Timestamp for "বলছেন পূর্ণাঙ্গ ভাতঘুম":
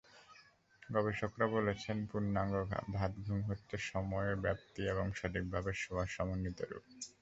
1.47-3.39